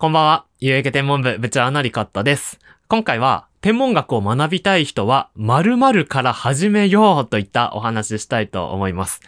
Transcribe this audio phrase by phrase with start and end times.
[0.00, 0.46] こんばんは。
[0.60, 2.58] 有益天文部部長のリコットです。
[2.88, 9.20] 今回は、天文学を学びたい人は、〇〇から始めようといったお話ししたいと思います。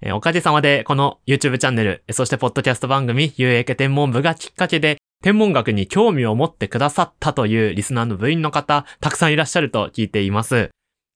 [0.00, 10.70] えーおかげさまで、この YouTube チャンネル、そしてポッドキャスト番組、有益天文部がきっかけで、天文学に興味を持ってくださったというリスナーの部員の方、たくさんいらっしゃると聞いています。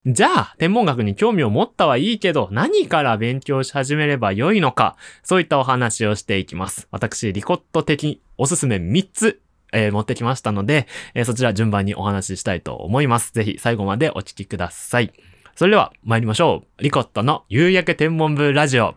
[0.05, 6.87] じゃあ、天文学に興味を持ったはいいけど、何から勉強し始めればよいのか、そういったお話をしていきます。
[6.89, 9.41] 私、リコット的おすすめ3つ、
[9.73, 13.33] えー持ってきましたので、えーそちら順番にお話ししたいと思います。
[13.33, 15.11] ぜひ最後までお聞きください。
[15.55, 16.81] それでは参りましょう。
[16.83, 18.95] リコットの夕焼け天文部ラジオ。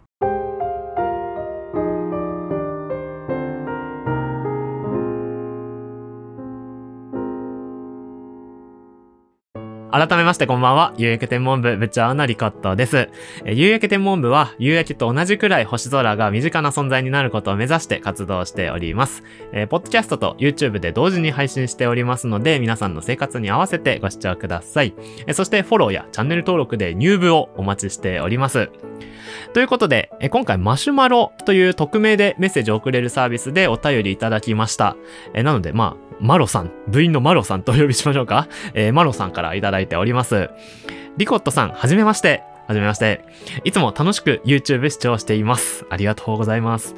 [9.93, 10.95] 改めましてこんばんは。
[10.97, 13.11] 夕焼け天文部部長のリコットです。
[13.45, 19.23] え夕焼け天文部は夕焼けと同じくらい星空が身近な存在になることを目指して活動しております。
[19.53, 24.95] えーポッドキャストと YouTube で同時に配信しておりますので、皆さんの生活に合わせてご視聴ください。
[25.27, 28.71] えーそしてフォローやチャンネル登録で入部をお待ちしております。
[29.53, 34.97] ということで、今回マシュマロという匿名でメッセージを送れるサービスでお便りいただきました。
[35.35, 38.49] えなので、まあ、マロさん、部員のマロさんとお呼びしましょうか。
[38.75, 40.51] えーマロさんからいただいております。
[41.17, 42.43] リコットさん、はじめまして。
[42.69, 43.25] はじめまして。
[43.65, 45.85] いつも楽しく YouTube 視聴しています。
[45.91, 46.95] ありがとうございます。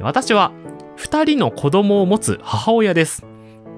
[0.00, 0.52] 私は、
[0.96, 3.33] 二人の子供を持つ母親です。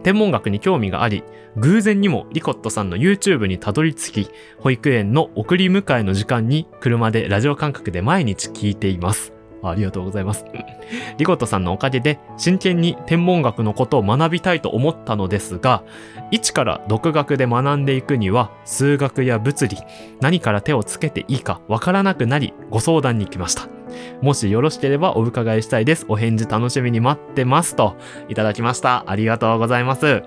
[0.06, 1.24] 天文学に興味があり、
[1.56, 9.32] 偶然にもリコットさんの YouTube にたどり着き、保育園の送り迎えの時間に車でラジオ感覚で毎日聞いています。
[9.64, 10.44] ありがとうございます。
[11.18, 15.82] リコットさんのおかげで真剣に天文学のことを学びたいと思ったのですが、
[16.30, 19.76] 一から独学で学んでいくには数学や物理、
[20.20, 23.75] 何から手をつけていいかわからなくなりご相談に来ました。
[24.22, 26.06] もしよろしければお伺いしたいです。
[26.08, 27.76] お返事楽しみに待ってます。
[27.76, 27.96] と
[28.28, 29.04] いただきました。
[29.06, 30.22] ありがとうございます。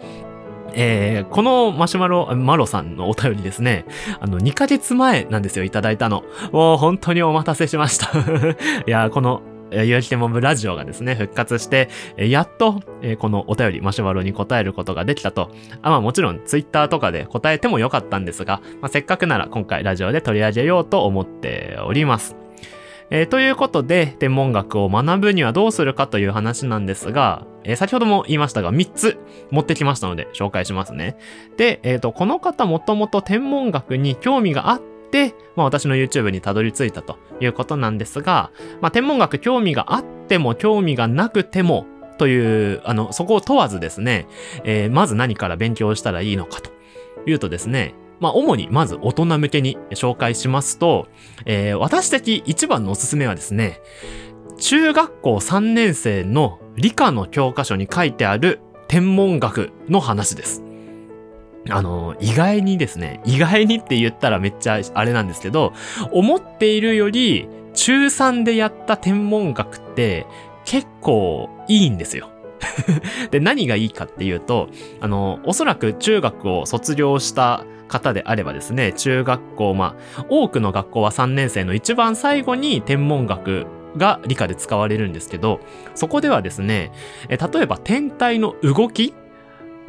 [0.73, 3.85] えーこのマシュマロ、マロさんのお便りですね、
[4.19, 6.23] あの、2ヶ月前なんですよ、いただいたの。
[6.51, 8.09] もう本当にお待たせしました。
[8.85, 9.41] いや、この、
[9.71, 15.51] え、ゆうきてもぶラジオがですね、復活して、やっと、えこのお便り、マシュマロに答えることができたと。
[15.81, 22.35] あまあもちろん、ツイッターとかで答えてもよかったんですが、まあ、せっかくなら今回ラジオで取り上げようと思っております。
[23.11, 31.17] えーということで、天文学を学ぶにはどうするかという話なんですが、えー先ほども言いましたが、3つ持ってきましたので紹介しますね。
[31.57, 34.81] で、えっ、と、この方もともと天文学に興味があっ
[35.11, 41.87] て、まあ私の YouTube にたどり着いたということなんですが、まあ天文学興味があっても興味がなくても、
[42.19, 44.27] という、あの、そこを問わずですね、
[44.65, 46.69] えまず何から勉強したらいいのかと
[47.25, 51.07] いうとですね、まあ、主にまず大人向けに紹介しますと、
[51.45, 53.79] えー私的一番のおすすめはですね、
[54.59, 60.63] 中学校3年生の理科の教科書に書いてある天文学の話です。
[61.69, 65.73] あの、意外にですね、意外にって言ったらめっちゃあれなんですけど、
[66.11, 70.25] 思っているより中3でやった天文学って
[70.65, 72.29] 結構いいんですよ。
[73.31, 74.69] で、何がいいかっていうと、
[74.99, 83.65] あの、おそらく中学を卒業した方であればですね、中学校、まあ、多くの学校は3年生の一番最後に天文学
[83.97, 85.59] が理科で使われるんですけど、
[85.95, 86.93] そこではですね、
[87.27, 89.13] 例えば天体の動き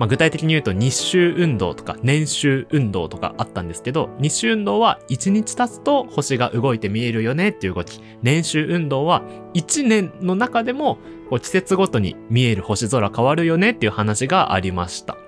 [0.00, 8.00] まあ、具体的に言うと日周運動とか年周運動とかあったんですけど、日周運動は1日経つと星が動いて見えるよねっていう動き。
[8.22, 9.22] 年周運動は
[9.52, 10.96] 1年の中でも
[11.42, 15.18] 季節ごとに見える星空変わるよねっていう話がありました。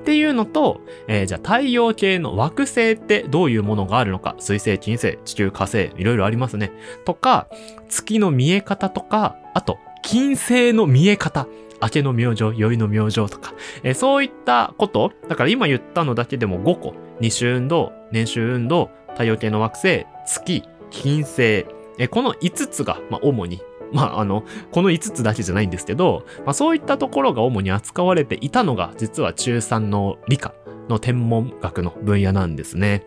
[0.00, 6.72] っていうのと、えーじゃあ太陽系の惑星ってどういうものがあるのか、水星、金星、地球、火星、いろいろありますね。
[7.04, 7.48] とか、
[7.88, 11.46] 月の見え方とか、あと、金星の見え方。
[11.82, 13.52] 明けの明星、宵の明星とか、
[13.82, 23.60] えーそういったこと、だから今言ったのだけでも5個、日周運動、年周運動、太陽系の惑星、月、金星、えーこの5つが、まあ、主に、
[23.92, 30.54] まあ、あの、この5つだけじゃないんですけど、まあ、そういったところが主に扱われていたのが、実は中3の理科
[30.88, 33.06] の天文学の分野なんですね。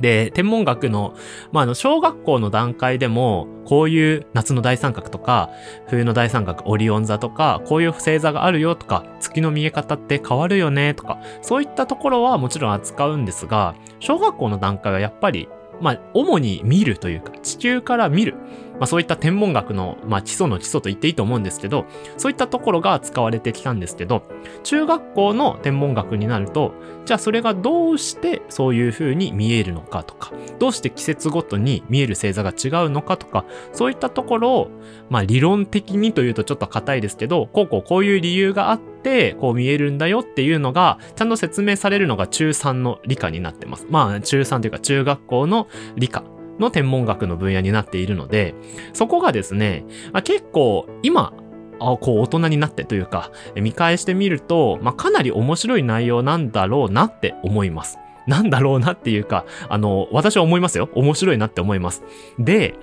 [0.00, 1.14] で、天文学の、
[1.52, 5.50] まあ、あの、小学校の段階でも、こういう夏の大三角とか、
[5.88, 15.48] 冬の大三角、オリオン座とか、こういう星座があるよとか、月の見え方って変わるよねとか、そういったところはもちろん扱うんですが、小学校の段階はやっぱり、
[15.80, 18.34] まあ、主に見るというか、地球から見る
[18.78, 21.86] まあそういった天文学の、まあ基礎の基礎と言っていいと思うんですけど、
[22.16, 24.22] そういったところが使われてきたんですけど、
[24.64, 26.74] 中学校の天文学になると、
[27.04, 34.70] じゃあそれがどうしてそういう風に見えるのかとか、どうして季節ごとに見える星座が違うのかとか、そういったところを、
[35.08, 43.86] まあ理論的にというとちょっと硬いですけど、こうこうこういう理由があって、こう見えるんだよっていうのが、ちゃんと説明されるのが中3の理科になってます。
[43.88, 46.24] まあ中3というか中学校の理科
[46.58, 48.54] の天文学の分野になっているので、
[48.92, 49.84] そこがですね、
[50.24, 51.32] 結構今、
[51.78, 57.98] あこう大人になってというか、見返してみると、まあ、かなり面白い内容なんだろうなって思います。
[58.26, 60.88] なんだろうなっていうか、あの、私は思いますよ。
[60.94, 62.02] 面白いなって思います。
[62.38, 62.74] で、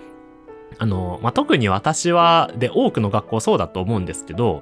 [0.78, 4.62] あの、まあ、特に私は、で、多くの学校そうだと思うんですけど、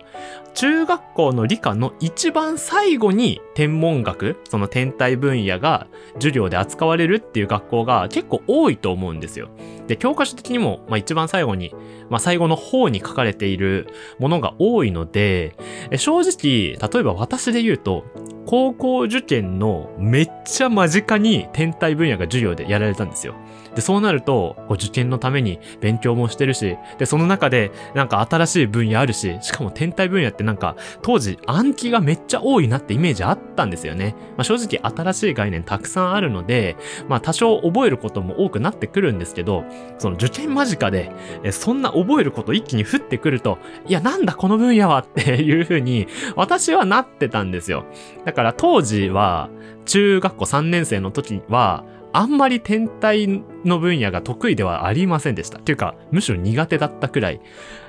[0.54, 9.50] 中学校の理科の一番最後に天文学、その天体分野が授業で扱われるっていう学校が結構多いと思うんですよ。
[9.88, 11.74] で、教科書的にも、まあ、一番最後に、
[12.10, 13.88] まあ、最後の方に書かれている
[14.20, 15.56] ものが多いので、
[15.98, 18.06] 正直、例えば私で言うと、
[18.46, 23.36] 高校受験のめっちゃ間近に天体分野が授業でやられたんですよ。
[23.76, 34.16] で、そうなると、こう受験のために勉強もしてるし、で、その中でなんか新しい分野あるし、しかも天体分野ってなんか当時暗記がめっちゃ多いなってイメージあったんですよね。
[34.38, 36.76] まあ、正直新しい概念たくさんあるので、
[37.08, 39.64] まあ多少覚えることも多くなってくるんですけど、
[39.98, 41.12] その受験間近で、
[41.44, 43.58] えそんな覚えること一気に降ってくると、
[43.88, 47.86] いやなんだこの分野はっていう風に私はなってたんですよ。
[48.26, 49.50] だから当時は
[49.86, 55.60] 中学校3年生の時は、あんまり天体の分野が得意ではありませんでした。
[55.60, 57.42] っていうか、むしろ苦手だったくらい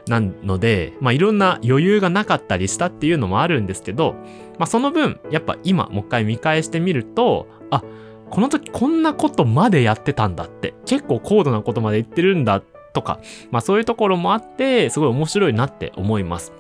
[0.07, 4.15] なので、まあいろんな余裕がなかったりしたっていうのもあるんですけど、
[4.59, 7.83] まあその分、やっぱ今もう一回見返してみると、あ、
[8.31, 13.21] この時こんなことまでやってたんだって、結構高度なことまで言ってるんだとか、
[13.51, 16.53] まあそういうところもあって、すごい面白いなって思います。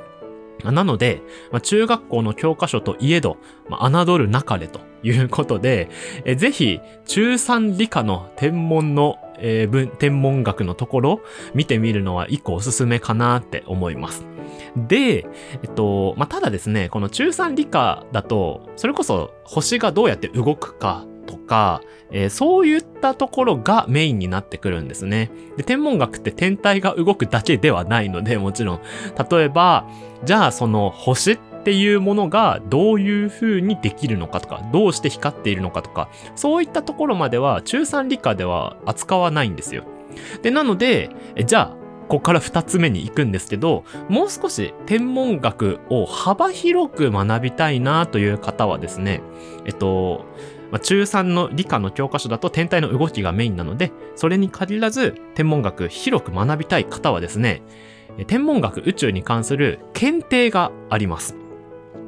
[0.70, 3.38] なので、まあ、中学校の教科書といえど、
[3.68, 5.90] まあ、侮るなかれということで、
[6.24, 11.20] えぜひ、中3理科の天文の、えー、天文学のところ、
[11.54, 14.24] 見てみるのは一個おすすめかなって思います。
[14.76, 15.26] で、
[15.62, 21.80] えっと、まあ、ただですね、この中3理科だと、それこそ星がどうやって動くかとか、
[22.10, 25.30] えー、そういったところがメインになってくるんですね。
[25.56, 28.80] で、天文学って天体が動くだけではないので、もちろん。
[29.30, 29.88] 例えば、
[30.24, 39.84] じゃあその星っていうものがどういう風にできるのかとか、どうして光っているのかとか、そういったところまでは中3理科では扱わないんですよ。
[40.42, 49.22] で、なので、えじゃあ、ここから二つ目に行くんですけど、もう少し天文学を幅広く学びたいなという方はですね、
[49.64, 50.26] えっと、
[50.72, 57.62] まあ、中3の理科の教科書だと天体の動きがメインなので、それに限らず天文学広く学びたい方はですね、
[58.26, 61.36] 天文学宇宙に関する検定があります。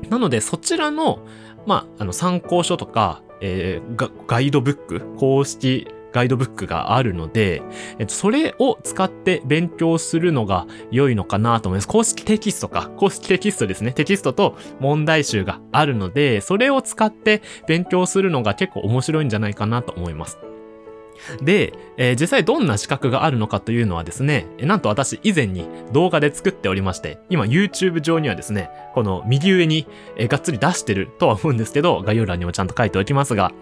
[0.08, 1.26] なので、そちらの、
[1.66, 7.60] まあ、あの参考書とか、えー、ガイドブック、公式ガイドブックがあるので、
[7.98, 11.88] えっと、それを使って勉強するのが良いのかなと思います。
[11.88, 12.88] 公式テキストか。
[12.96, 13.92] 公式テキストですね。
[13.92, 20.38] テキストと問題集があるので、それを使って勉強するのが結構面白いんじゃないかなと思います。
[21.42, 29.86] で、えー、実際どんな資格があるのかというのはですね、なんと私以前に動画で作っておりまして、今 YouTube 上にはですね、この右上に、
[30.16, 33.52] えー、がっつり出してるとは思うんですけど、概要欄にもちゃんと書いておきますが、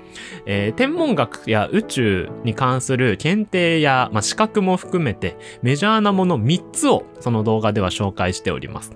[0.46, 8.92] えー、天文学や宇宙に関する検定や、まあ、資格も含めてメジャーなもの3つをその動画では紹介しております。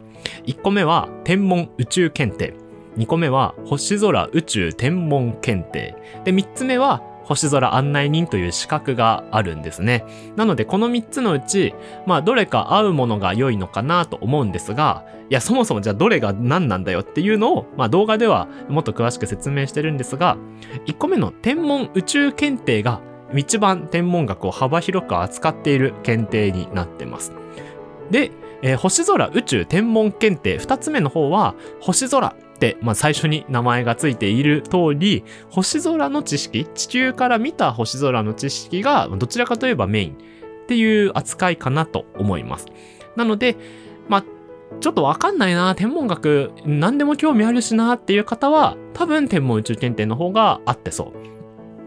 [0.47, 2.55] 1個目は天文宇宙検定。
[2.97, 5.95] 2個目は星空宇宙天文検定。
[6.25, 10.05] で、3つ目は星空案内人という資格があるんですね。
[10.37, 11.75] なのでこの3つのうち、
[12.07, 20.37] まあどれか合うものが良いのかなと思うんですが、いやそもそもじゃあどれが何なんだよっていうのを、まあ動画ではもっと詳しく説明してるんですが、
[20.87, 23.01] 1個目の天文宇宙検定が
[23.35, 27.33] 一番天文学を幅広く扱っている検定になってます。
[28.11, 28.31] で、
[28.63, 32.35] えー、星空宇宙天文検定2つ目の方は星空、
[32.81, 42.67] まあ、最初に名前がついている通り、星空の知識、地球から見た星空の知識がどちらかといえばメインっていう扱いかなと思います。
[43.17, 43.57] なので、
[44.09, 44.25] まあ、
[44.81, 51.13] ちょっとわかんないな、天文学何でも興味あるしなっていう方は、多分天文宇宙検定の方が合ってそ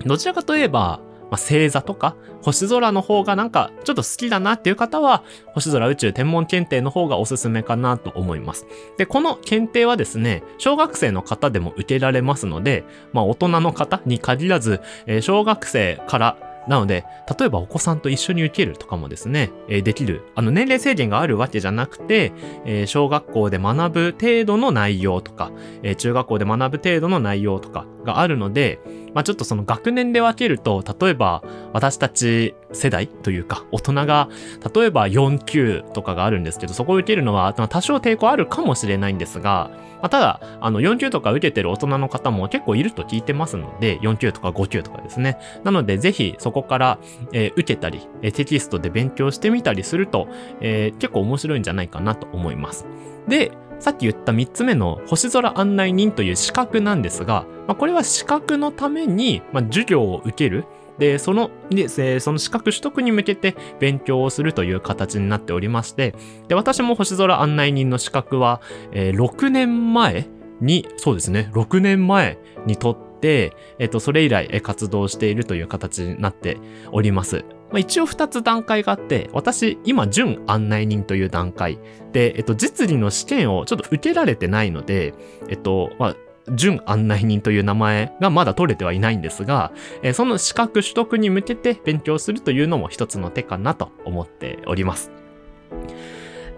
[0.06, 0.08] う。
[0.08, 8.66] どちらかといえば、まあ、星座とか星空の方がなんかちょっと好きだなっていう方は、星空宇宙天文検定の方がおすすめかなと思います。
[8.98, 17.04] で、この検定はですね、小学生の方でも受けられますので、まあ大人の方に限らず、えー、小学生からなので、
[17.40, 20.22] 例えばお子さんと一緒に受けるとかもですね、えー、できる。
[20.36, 22.32] あの、年齢制限があるわけじゃなくて、
[22.66, 28.80] えー、小学校で学ぶ程度の内容とか、えー、中学校で学ぶ程度の内容とかがあるので、
[29.14, 34.30] まあちょっとその学年で分けると、例えば私たち世代というか、大人が、
[34.74, 45.38] 例えば4級とかがあるんですけど、そこを受けるのは多少抵抗あるかもしれないんですが、まあ、ただ、あの、4級とか受けてる大人の方も結構いると聞いてますので、4級とか5級とかですね。
[45.64, 47.00] なので、ぜひそこから、
[47.34, 50.28] えー、受けたり、えー、テキストで勉強してみたりすると、
[50.62, 52.86] えー、結構面白いんじゃないかなと思います。
[53.28, 60.66] で、さっき言った3つ目の星空案内人という資格なんですが、まあ、これは資格のために、まあ、授業を受ける。
[60.98, 66.14] で、その、で、その資格取得に向けて勉強をするという形になっておりまして、
[66.50, 70.28] で、私も星空案内人の資格は、えー、6年前
[70.60, 76.58] に、そうですね、6年前に取っ、えっと、それ以来活動しているという形になって
[76.92, 77.46] おります。
[77.70, 81.80] まあ、一応二つ段階があって、私、今、準案内人という段階
[82.12, 85.14] で、えっと、実技の試験をちょっと受けられてないので、
[85.50, 86.16] えっと、まあ、
[86.52, 89.72] 準案内人という名前がまだ取れてはいないんですが、
[90.02, 95.12] えその資格取得に向けて勉強するというのも一つの手かなと思っております。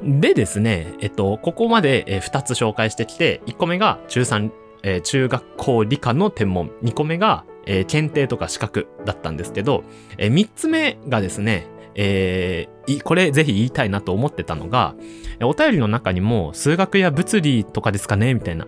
[0.03, 4.49] でですね、えっと、ここまで2つ紹介してきて、1個目が中3、
[4.83, 9.83] えー、中学校理科の天文、2個目が、えー、検定とか資格だったんですけど、
[10.17, 14.95] えー、3つ目がですね、えー、これぜひ言いたいなと思ってたのが、
[15.41, 18.67] お便りの中にも数学や物理とかですかねみたいな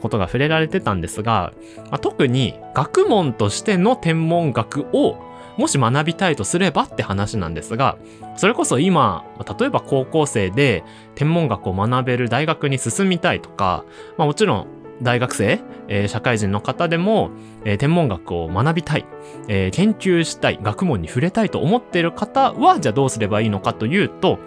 [0.00, 1.52] ことが触れられてたんですが、
[1.90, 5.16] まあ、特に学問としての天文学を
[5.56, 7.98] もし学びたいとすればって話なんですが、
[8.36, 9.24] それこそ今、
[9.58, 13.84] 例えば高校生で天文学を学べる大学に進みたいとか、
[14.16, 17.30] まあもちろん大学生、えー、社会人の方でも、
[17.64, 19.06] えー、天文学を学びたい、
[19.48, 24.38] えー、研究したい、学問に触れたいと思っている方は、じゃあどうすればいいのかというと、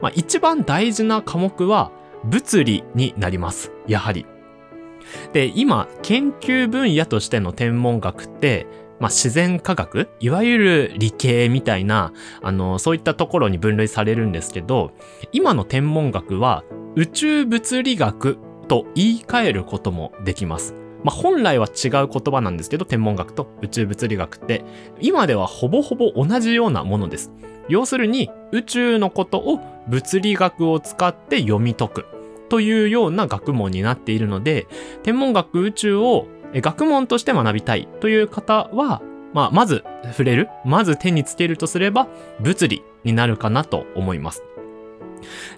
[0.00, 1.90] まあ、一番大事な科目は
[2.24, 3.72] 物理になります。
[3.86, 4.26] やはり。
[5.32, 8.66] で、今、研究分野としての天文学って、
[9.00, 12.12] まあ、自然科学いわゆる理系みたいな、
[12.42, 14.92] あの、そういったところに分類されるんですけど、
[15.32, 16.64] 今の天文学は
[16.96, 18.38] 宇宙物理学
[18.68, 20.74] と言い換えることもできます。
[21.04, 24.64] まあ、本来は違う言葉なんですけど、天文学と宇宙物理学って、
[25.00, 27.30] 今ではほぼほぼ同じようなものです。
[27.68, 32.04] 要するに、宇宙のことを物理学を使って読み解く
[32.48, 34.66] というような学問になっているので、
[35.02, 39.02] 天文学宇宙を学問として学びたいという方は、
[39.34, 42.08] まあ、まず触れる、まず手につけるとすれば、
[42.40, 44.42] 物理になるかなと思います。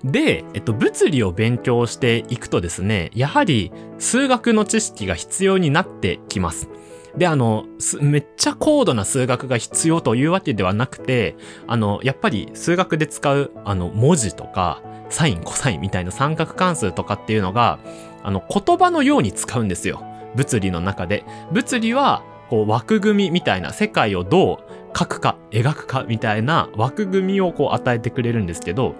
[0.04, 6.68] で、えっと、物理を勉強していくとですね、やはり数学の知識が必要になってきます。
[7.16, 7.66] で、あの、
[8.00, 11.36] めっちゃ高度な数学が必要というわけではなくて、
[11.66, 17.80] あの、やっぱり数学で使う、あの、文字とか、サイン、コサインみたいな三角関数とかっていうのが、
[18.22, 20.04] あの、言葉のように使うんですよ。
[20.36, 21.24] 物理の中で。
[21.52, 24.58] 物理は、こう、枠組みみたいな世界をどう
[24.96, 28.94] 書くか、描くかみたいな枠組みをこう与えてくれるんですけど、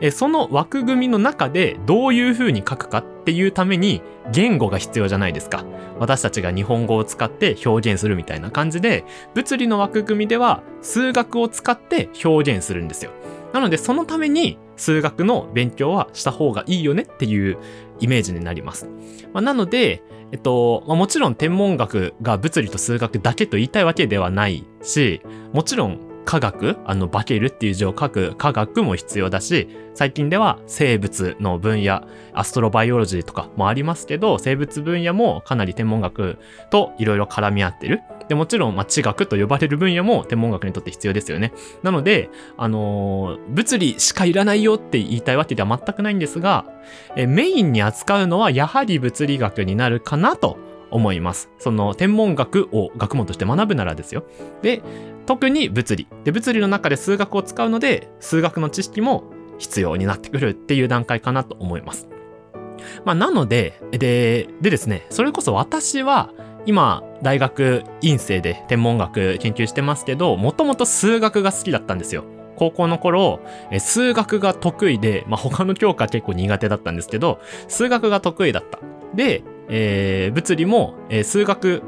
[0.00, 5.64] えその枠組みの中でどういう風に書くかっていうために言語が必要じゃないですか。
[5.98, 13.10] 私たちが日本語を使って表現するみたいな感じで、物理の枠組みでは数学を使って表現するんですよ。
[13.52, 17.58] なのでそのために数学の勉強はした方がいいよねっていう
[18.00, 18.88] イメージになります。
[19.32, 20.02] まあ、なので、
[20.34, 25.22] えっと、まあ、もちろん天文学が物理と数学だけと言いたいわけではないし、
[25.52, 32.02] もちろん科学、あの、化けるっていう字を書く科学も必要だし、最近では生物の分野、
[32.32, 36.38] アストロバイオロジーとかもありますけど、生物分野もかなり天文学
[36.70, 38.00] といろいろ絡み合ってる。
[38.28, 41.52] で、もちろん、まあ、地学と呼ばれる分野も天文学にとって必要ですよね。
[41.82, 46.64] なので、あのー、物理しかいらないよって言いたいわけでは全くないんですが、
[47.16, 50.58] えメインに扱うのはやはり物理学になるかなと
[50.94, 51.50] 思います。
[51.58, 54.24] その天文学を学問として学ぶならですよ。
[54.62, 54.80] で、
[55.26, 56.06] 特に物理。
[56.22, 59.24] で、物理の中で数学を使うので、数学の知識も
[59.58, 62.08] 必要になってくるっていう段階かなと思います。
[63.04, 66.30] まあ、なので、で、でですね、それこそ私は、
[66.66, 72.24] 今、大学院生で天文学研究してますけど、もともと数学が好きだったんですよ。
[72.56, 73.40] 高校の頃、
[73.80, 78.78] 数学が得意で、まあ、他の教科結構苦手だったんですけど、数学が得意だった。
[79.14, 81.82] で、えー、物理も、えー、数学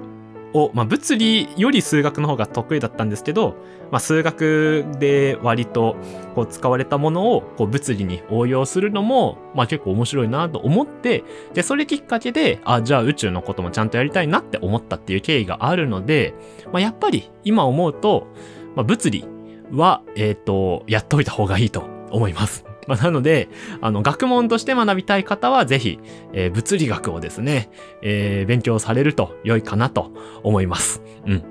[0.53, 3.57] を、まあ、物理より数学の方が得意だったんですけど、
[3.91, 5.97] まあ、数学で割と
[6.35, 16.35] こう使われたものをこう物理に応用するのも、まあ、結構面白いなと思って、で、それきっかけで、あ、じゃあ宇宙のこともちゃんとやりたいなって思ったっていう経緯があるので、
[16.73, 18.27] まあ、やっぱり今思うと、
[18.75, 19.25] まあ、物理
[19.71, 22.66] は、えっ、と、やっといた方がいいと思います。
[22.87, 23.49] まあ、なので、
[23.81, 25.99] あの、学問として学びたい方は、ぜひ、
[26.33, 27.71] えー物理学をですね、
[28.03, 30.13] えー勉強されると良いかなと
[30.43, 31.03] 思います。
[31.27, 31.45] うん。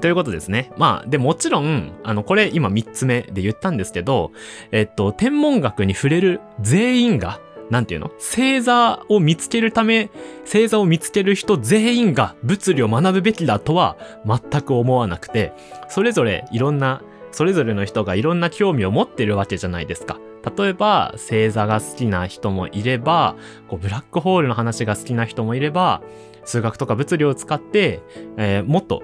[0.00, 0.72] ということですね。
[0.76, 4.32] まあ、で、もちろん、あの、これ今3つ目で言ったんですけど、
[4.72, 7.40] えっと、天文学に触れる全員が、
[7.70, 8.08] なんていうの？
[8.18, 10.10] 星座を見つけるため、
[10.44, 15.52] 星座を見つける人全員が物理を学ぶべきだとは全く思わなくて、
[15.88, 17.00] それぞれいろんな、
[17.32, 20.18] それぞれの人がいろんな興味を持ってるわけじゃないですか。
[20.56, 23.36] 例えば、星座が好きな人もいれば、
[23.68, 26.02] こうブラックホールの話が好きな人もいれば、
[26.44, 28.02] 数学とか物理を使って、
[28.36, 29.02] えーもっと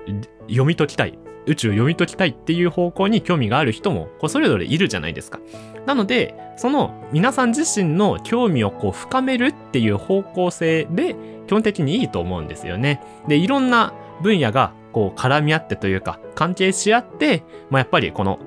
[0.49, 1.19] 読み解きたい。
[1.47, 5.41] 宇宙を読み解きたいっていう方向に興味がある人も、こうそれぞれいるじゃないですか。
[5.87, 11.17] なので、その皆さん自身の興味をこう深めるっていう方向性で、
[11.47, 13.01] 基本的にいいと思うんですよね。
[13.27, 18.39] で、いろんな分野がこう絡み合ってというか、関係し合って、まあ、やっぱりこの、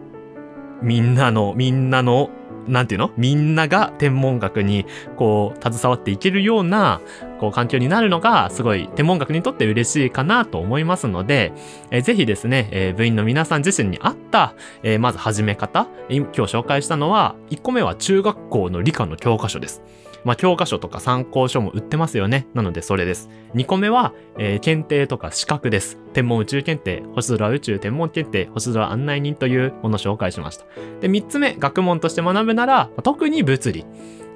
[0.82, 2.30] みんなの、みんなの、
[2.68, 3.12] なんていうの？
[3.18, 7.02] みんなが天文学にこう携わっていけるような
[7.40, 11.54] こう環境になるのがすごい天文学にとって嬉しいかなと思いますので、
[11.92, 14.54] えーぜひですね、えー部員の皆さん自身に合った、
[14.84, 19.82] えーまず始め方、今日紹介したのは1個目は中学校の理科の教科書です。
[20.24, 22.48] まあ、教科書とか参考書も売ってますよね。
[22.54, 23.30] なのでそれです。
[23.56, 25.98] 2個目は、えー検定とか資格です。
[26.14, 30.66] 天文宇宙検定、星空宇宙天文検定、星空案内人というものを紹介しました。
[31.02, 33.86] で、3つ目、学問として学ぶなら、特に物理。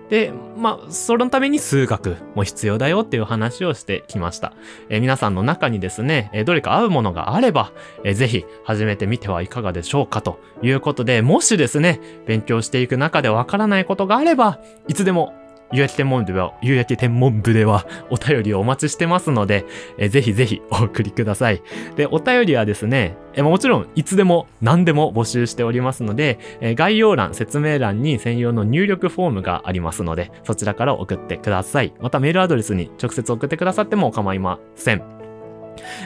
[0.10, 4.54] で、まあ、そのために数学も必要だよっていう話をしてきました。
[4.90, 7.72] えー皆さんの中にですね、えーどれか合うものがあれば、
[8.04, 15.34] えーぜひ始めてみてはいかがでしょうかということで、もしですね、勉強していく中でわからないことがあれば、いつでも
[15.74, 19.66] 夕焼け天文部では、夕焼け天文部ではお便りをお待ちしてますので、
[19.98, 21.62] えぜひぜひお送りください。
[21.96, 31.94] で、お便りはですね、えもちろんいつでも何でも募集しておりますので、え概要欄、説明欄に専用の入力フォームがありますので、そちらから送ってください。
[32.00, 35.18] またメールアドレスに直接送ってくださっても構いません。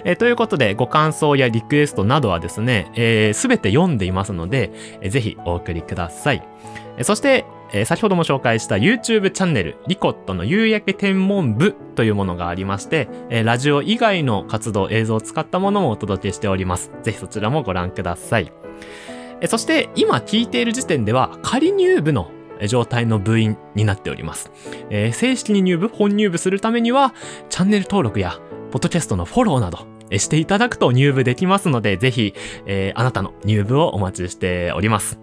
[0.04, 6.44] えーということで、ご感想やリクエストなどはですね、す、えー、べ、て読んでいますので、えーぜひお送りください。
[6.98, 16.92] えーそして、えー先ほども紹介した YouTube チャンネル、リコットの夕焼け天文部というものがありまして、えーラジオ以外の活動、映像を使ったものもお届けしております。
[17.04, 18.52] ぜひそちらもご覧ください。
[19.42, 22.30] えーそして、今聞いている時点では、仮入部の
[22.68, 24.52] 状態の部員になっております。
[24.90, 27.14] えー正式に入部、本入部するためには、
[27.50, 28.40] チャンネル登録や、
[28.72, 29.80] ポッドキャストのフォローなど、
[30.18, 32.34] していただくと入部できますので、ぜひ、
[32.66, 35.20] えーあなたの入部をお待ちしております。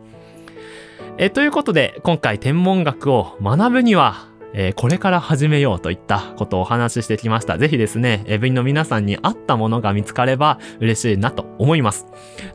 [1.21, 7.59] えということで、今回天文学を学ぶには、えーこれから始めようといったことをお話ししてきました。
[7.59, 12.07] ぜひですね、部員の皆さんに合ったものが見つかれば嬉しいなと思います。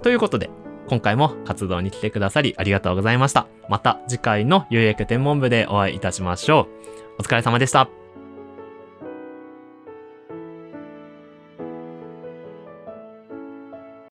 [0.02, 0.50] ということで、
[0.88, 3.48] 今回も活動に来てくださりありがとうございました。
[3.68, 6.70] また次回の有益天文部でお会いいたしましょ
[7.18, 7.22] う。
[7.22, 8.03] お疲れ様でした。